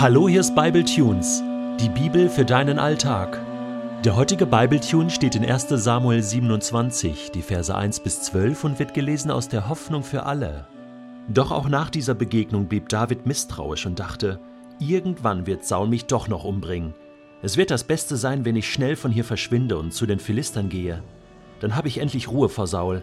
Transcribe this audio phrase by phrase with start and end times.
[0.00, 1.42] Hallo, hier ist Bible Tunes,
[1.80, 3.44] die Bibel für deinen Alltag.
[4.04, 5.70] Der heutige Bible Tune steht in 1.
[5.70, 10.68] Samuel 27, die Verse 1 bis 12 und wird gelesen aus der Hoffnung für alle.
[11.26, 14.38] Doch auch nach dieser Begegnung blieb David misstrauisch und dachte,
[14.78, 16.94] irgendwann wird Saul mich doch noch umbringen.
[17.42, 20.68] Es wird das Beste sein, wenn ich schnell von hier verschwinde und zu den Philistern
[20.68, 21.02] gehe.
[21.58, 23.02] Dann habe ich endlich Ruhe vor Saul,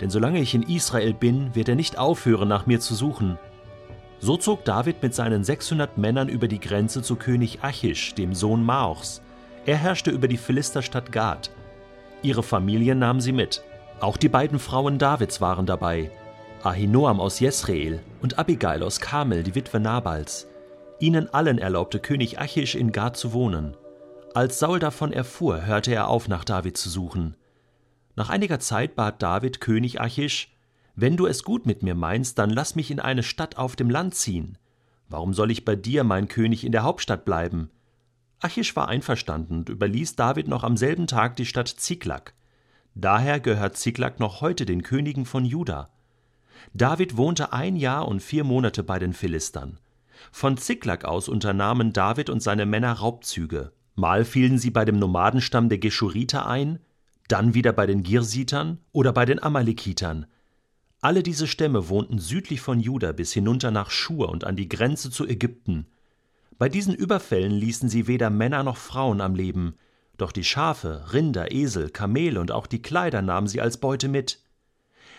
[0.00, 3.38] denn solange ich in Israel bin, wird er nicht aufhören, nach mir zu suchen.
[4.24, 8.62] So zog David mit seinen 600 Männern über die Grenze zu König Achish, dem Sohn
[8.62, 9.20] Maochs.
[9.66, 11.50] Er herrschte über die Philisterstadt Gad.
[12.22, 13.64] Ihre Familien nahmen sie mit.
[13.98, 16.12] Auch die beiden Frauen Davids waren dabei.
[16.62, 20.46] Ahinoam aus Jesreel und Abigail aus Karmel, die Witwe Nabals.
[21.00, 23.76] Ihnen allen erlaubte König Achish in Gad zu wohnen.
[24.34, 27.36] Als Saul davon erfuhr, hörte er auf, nach David zu suchen.
[28.14, 30.56] Nach einiger Zeit bat David König Achish,
[30.94, 33.90] wenn du es gut mit mir meinst, dann lass mich in eine Stadt auf dem
[33.90, 34.58] Land ziehen.
[35.08, 37.70] Warum soll ich bei dir, mein König, in der Hauptstadt bleiben?
[38.40, 42.34] Achish war einverstanden und überließ David noch am selben Tag die Stadt Ziklag.
[42.94, 45.90] Daher gehört Ziklag noch heute den Königen von Juda.
[46.74, 49.78] David wohnte ein Jahr und vier Monate bei den Philistern.
[50.30, 53.72] Von Ziklag aus unternahmen David und seine Männer Raubzüge.
[53.94, 56.78] Mal fielen sie bei dem Nomadenstamm der Geschuriter ein,
[57.28, 60.26] dann wieder bei den Girsitern oder bei den Amalekitern.
[61.02, 65.10] Alle diese Stämme wohnten südlich von Juda bis hinunter nach Schur und an die Grenze
[65.10, 65.88] zu Ägypten.
[66.58, 69.74] Bei diesen Überfällen ließen sie weder Männer noch Frauen am Leben,
[70.16, 74.38] doch die Schafe, Rinder, Esel, Kamele und auch die Kleider nahmen sie als Beute mit.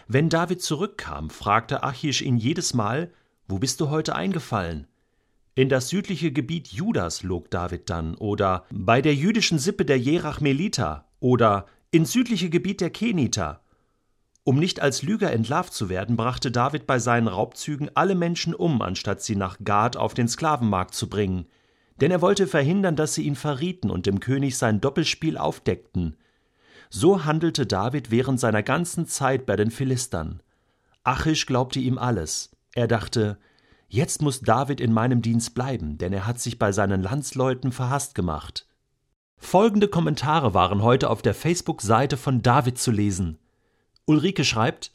[0.07, 3.11] Wenn David zurückkam, fragte Achish ihn jedes Mal,
[3.49, 4.87] wo bist du heute eingefallen?
[5.53, 11.09] In das südliche Gebiet Judas, log David dann, oder bei der jüdischen Sippe der Jerachmeliter,
[11.19, 13.61] oder ins südliche Gebiet der Keniter.
[14.45, 18.81] Um nicht als Lüger entlarvt zu werden, brachte David bei seinen Raubzügen alle Menschen um,
[18.81, 21.45] anstatt sie nach Gad auf den Sklavenmarkt zu bringen.
[22.01, 26.17] Denn er wollte verhindern, dass sie ihn verrieten und dem König sein Doppelspiel aufdeckten.
[26.89, 30.43] So handelte David während seiner ganzen Zeit bei den Philistern.
[31.03, 32.51] Achish glaubte ihm alles.
[32.75, 33.37] Er dachte,
[33.87, 38.13] jetzt muss David in meinem Dienst bleiben, denn er hat sich bei seinen Landsleuten verhasst
[38.13, 38.67] gemacht.
[39.37, 43.37] Folgende Kommentare waren heute auf der Facebook-Seite von David zu lesen.
[44.05, 44.91] Ulrike schreibt: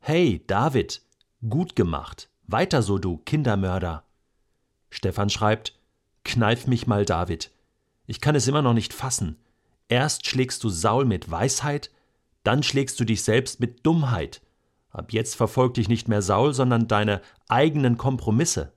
[0.00, 1.02] Hey, David,
[1.48, 2.28] gut gemacht.
[2.42, 4.04] Weiter so, du Kindermörder.
[4.90, 5.78] Stefan schreibt:
[6.24, 7.52] Kneif mich mal, David.
[8.06, 9.38] Ich kann es immer noch nicht fassen.
[9.86, 11.90] Erst schlägst du Saul mit Weisheit,
[12.42, 14.42] dann schlägst du dich selbst mit Dummheit.
[14.90, 18.72] Ab jetzt verfolgt dich nicht mehr Saul, sondern deine eigenen Kompromisse.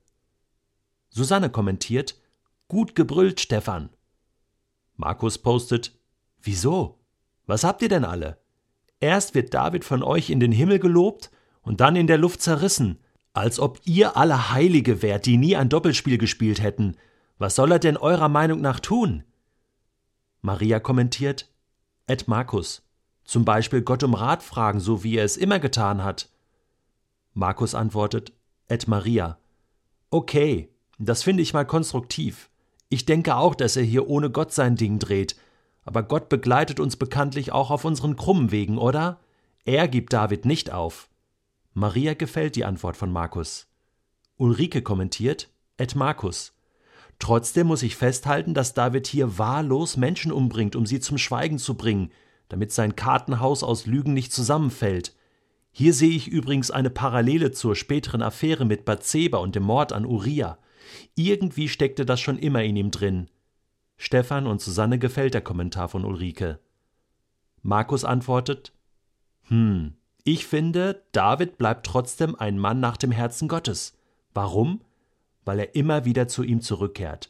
[1.09, 2.21] Susanne kommentiert:
[2.67, 3.89] Gut gebrüllt, Stefan.
[4.95, 5.97] Markus postet:
[6.39, 6.99] Wieso?
[7.47, 8.40] Was habt ihr denn alle?
[9.01, 11.31] Erst wird David von euch in den Himmel gelobt
[11.63, 12.99] und dann in der Luft zerrissen,
[13.33, 16.95] als ob ihr alle Heilige wärt, die nie ein Doppelspiel gespielt hätten.
[17.37, 19.23] Was soll er denn eurer Meinung nach tun?
[20.41, 21.51] Maria kommentiert,
[22.05, 22.83] Ed Markus,
[23.25, 26.29] zum Beispiel Gott um Rat fragen, so wie er es immer getan hat.
[27.33, 28.33] Markus antwortet,
[28.67, 29.39] Ed Maria,
[30.11, 30.69] okay,
[30.99, 32.49] das finde ich mal konstruktiv.
[32.89, 35.35] Ich denke auch, dass er hier ohne Gott sein Ding dreht,
[35.83, 39.19] aber Gott begleitet uns bekanntlich auch auf unseren krummen Wegen, oder?
[39.65, 41.09] Er gibt David nicht auf.
[41.73, 43.67] Maria gefällt die Antwort von Markus.
[44.37, 46.53] Ulrike kommentiert, et Markus.
[47.19, 51.75] Trotzdem muss ich festhalten, dass David hier wahllos Menschen umbringt, um sie zum Schweigen zu
[51.75, 52.11] bringen,
[52.49, 55.15] damit sein Kartenhaus aus Lügen nicht zusammenfällt.
[55.71, 60.05] Hier sehe ich übrigens eine Parallele zur späteren Affäre mit Bathseba und dem Mord an
[60.05, 60.57] Uriah.
[61.15, 63.29] Irgendwie steckte das schon immer in ihm drin.
[64.03, 66.57] Stefan und Susanne gefällt der Kommentar von Ulrike.
[67.61, 68.73] Markus antwortet:
[69.43, 73.95] Hm, ich finde, David bleibt trotzdem ein Mann nach dem Herzen Gottes.
[74.33, 74.81] Warum?
[75.45, 77.29] Weil er immer wieder zu ihm zurückkehrt.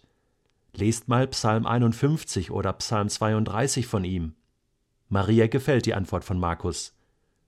[0.74, 4.34] Lest mal Psalm 51 oder Psalm 32 von ihm.
[5.10, 6.96] Maria gefällt die Antwort von Markus.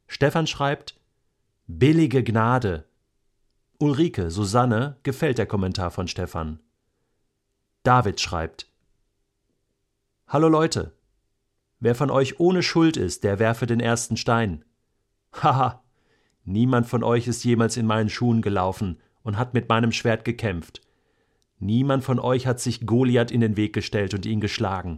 [0.06, 1.00] Stefan schreibt:
[1.68, 2.84] Billige Gnade.
[3.80, 6.60] Ulrike, Susanne gefällt der Kommentar von Stefan.
[7.84, 8.68] David schreibt:
[10.34, 10.94] Hallo Leute.
[11.80, 14.66] Wer von euch ohne Schuld ist, der werfe den ersten Stein.
[15.32, 15.84] Haha.
[16.44, 20.82] Niemand von euch ist jemals in meinen Schuhen gelaufen und hat mit meinem Schwert gekämpft.
[21.60, 24.98] Niemand von euch hat sich Goliath in den Weg gestellt und ihn geschlagen.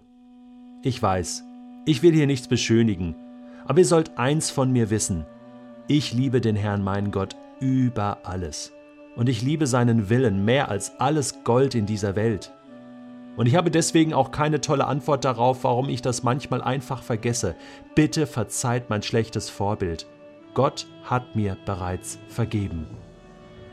[0.84, 1.44] Ich weiß,
[1.86, 3.14] ich will hier nichts beschönigen,
[3.66, 5.26] aber ihr sollt eins von mir wissen.
[5.90, 8.72] Ich liebe den Herrn meinen Gott über alles.
[9.18, 12.54] Und ich liebe seinen Willen mehr als alles Gold in dieser Welt.
[13.38, 17.56] Und ich habe deswegen auch keine tolle Antwort darauf, warum ich das manchmal einfach vergesse.
[17.94, 20.08] Bitte verzeiht mein schlechtes Vorbild.
[20.54, 22.88] Gott hat mir bereits vergeben.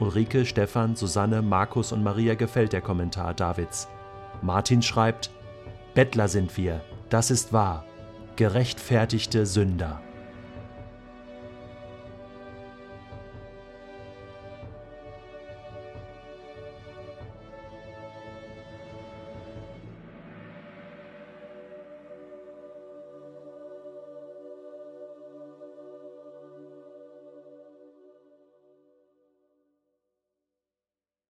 [0.00, 3.88] Ulrike, Stefan, Susanne, Markus und Maria gefällt der Kommentar Davids.
[4.42, 5.30] Martin schreibt,
[5.94, 7.84] Bettler sind wir, das ist wahr,
[8.34, 10.00] gerechtfertigte Sünder.